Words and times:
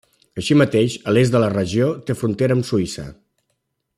Així 0.41 0.55
mateix, 0.61 0.95
a 1.09 1.13
l'est 1.17 1.35
de 1.35 1.41
la 1.43 1.51
regió 1.55 1.91
té 2.09 2.17
frontera 2.23 2.59
amb 2.59 2.69
Suïssa. 2.71 3.09